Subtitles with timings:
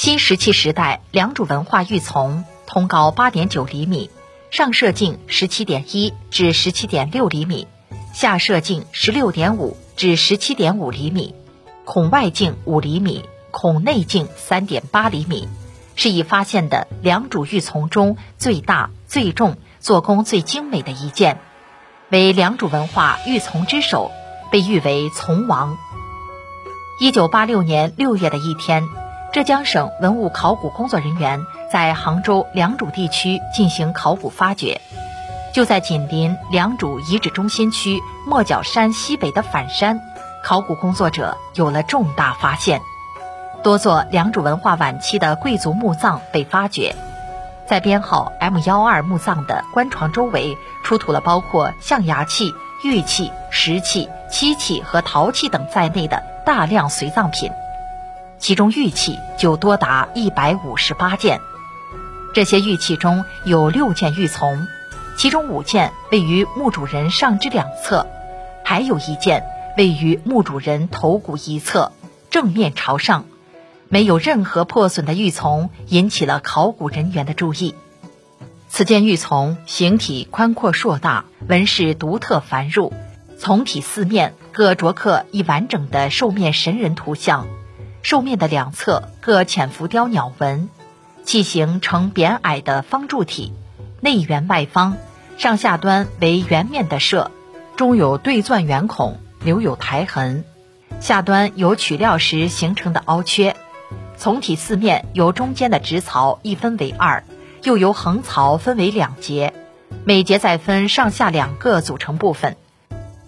[0.00, 4.08] 新石器时代良渚文化玉琮，通高八点九厘米，
[4.50, 7.66] 上射径十七点一至十七点六厘米，
[8.14, 11.34] 下射径十六点五至十七点五厘米，
[11.84, 15.46] 孔外径五厘米，孔内径三点八厘米，
[15.96, 21.38] 是已发现的良渚玉琮中最大、最重、做工最精美的一件，
[22.08, 24.10] 为良渚文化玉琮之首，
[24.50, 25.76] 被誉为“琮王”。
[26.98, 28.82] 一九八六年六月的一天。
[29.32, 34.80] 浙江省文物考古工作人员在杭州良渚地区进行考古发掘，
[35.52, 40.00] 就在紧邻良渚遗址中心区莫角山西北的反山，
[40.42, 42.82] 考古工作者有了重大发现，
[43.62, 46.96] 多座良渚文化晚期的贵族墓葬被发掘，
[47.68, 52.52] 在编号 M 幺二墓葬的棺床周围出土了包括象牙器、
[52.82, 57.52] 玉器、石器、漆器和陶器等在内的大量随葬品。
[58.40, 61.40] 其中玉器就多达一百五十八件，
[62.32, 64.66] 这些玉器中有六件玉琮，
[65.16, 68.06] 其中五件位于墓主人上肢两侧，
[68.64, 69.44] 还有一件
[69.76, 71.92] 位于墓主人头骨一侧，
[72.30, 73.26] 正面朝上，
[73.90, 77.74] 没有任何破损的玉琮引起了考古人员的注意。
[78.70, 82.90] 此件玉琮形体宽阔硕大，纹饰独特繁缛，
[83.38, 87.46] 从体四面各着刻一完整的兽面神人图像。
[88.02, 90.68] 兽面的两侧各浅浮雕鸟纹，
[91.24, 93.52] 器形呈扁矮的方柱体，
[94.00, 94.96] 内圆外方，
[95.38, 97.30] 上下端为圆面的射，
[97.76, 100.44] 中有对钻圆孔，留有抬痕，
[101.00, 103.54] 下端有取料时形成的凹缺。
[104.16, 107.24] 从体四面由中间的直槽一分为二，
[107.62, 109.54] 又由横槽分为两节，
[110.04, 112.56] 每节再分上下两个组成部分。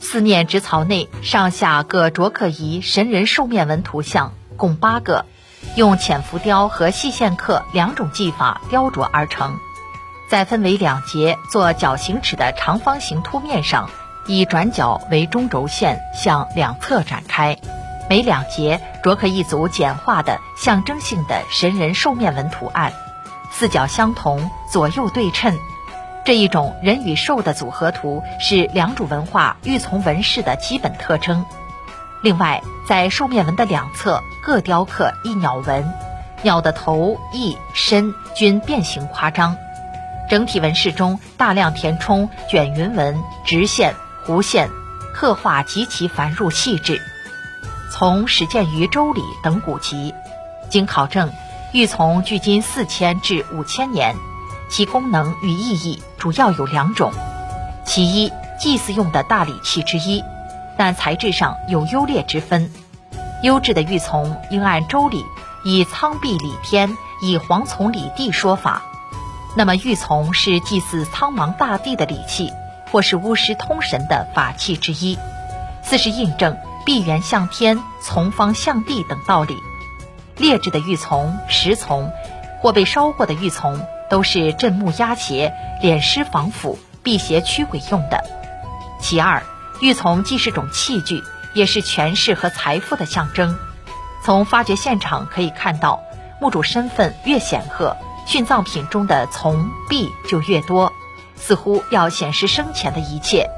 [0.00, 4.32] 四面直槽内上下各着刻一神人兽面纹图像。
[4.56, 5.24] 共八个，
[5.74, 9.56] 用浅浮雕和细线刻两种技法雕琢而成，
[10.28, 13.90] 再分为两节做角形尺的长方形凸面上，
[14.26, 17.56] 以转角为中轴线向两侧展开，
[18.08, 22.92] 每两节着刻一组简化的象征性的神人兽面纹图案，
[23.50, 25.58] 四角相同，左右对称。
[26.24, 31.44] 这一种人与兽的组合图是良渚文化玉琮纹饰的基本特征。
[32.22, 35.92] 另外，在兽面纹的两侧各雕刻一鸟纹，
[36.42, 39.56] 鸟的头、翼、身均变形夸张。
[40.30, 43.94] 整体纹饰中大量填充卷云纹、直线、
[44.24, 44.70] 弧线，
[45.12, 47.02] 刻画极其繁缛细致。
[47.90, 50.14] 从始建于周礼等古籍，
[50.70, 51.30] 经考证，
[51.72, 54.14] 玉琮距今四千至五千年，
[54.70, 57.12] 其功能与意义主要有两种：
[57.84, 60.22] 其一，祭祀用的大礼器之一。
[60.76, 62.70] 但材质上有优劣之分，
[63.42, 65.24] 优质的玉琮应按周礼
[65.64, 68.82] 以苍璧礼天，以黄琮礼地说法。
[69.54, 72.52] 那么玉琮是祭祀苍茫大地的礼器，
[72.90, 75.18] 或是巫师通神的法器之一，
[75.82, 76.56] 四是印证
[76.86, 79.56] 闭源向天、从方向地等道理。
[80.38, 82.10] 劣质的玉琮、石琮，
[82.60, 83.78] 或被烧过的玉琮，
[84.08, 88.24] 都是镇墓压邪、敛尸防腐、辟邪驱鬼用的。
[89.00, 89.42] 其二。
[89.82, 93.58] 玉琮既是种器具，也是权势和财富的象征。
[94.22, 96.00] 从发掘现场可以看到，
[96.40, 100.92] 墓主身份越显赫，殉葬品中的琮璧就越多，
[101.34, 103.50] 似乎要显示生前的一切。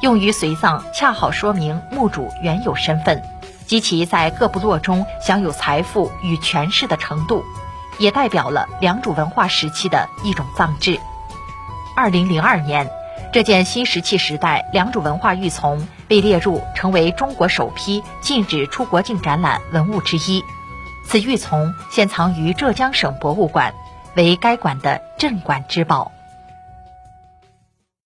[0.00, 3.20] 用于随葬，恰好说明墓主原有身份
[3.66, 7.44] 及其在各部落中享有财富与权势的程度，
[7.98, 11.00] 也代表了良渚文化时期的一种葬制。
[11.96, 12.88] 二零零二年。
[13.32, 20.42] 这件新石器时代良渚文化玉琮被列入成为中国首批禁止出国境展览文物之一。
[21.06, 23.72] 此玉琮现藏于浙江省博物馆，
[24.16, 26.10] 为该馆的镇馆之宝。